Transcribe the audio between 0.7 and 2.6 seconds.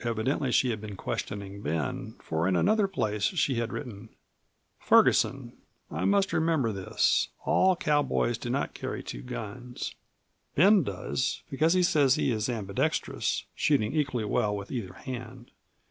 had been questioning Ben, for in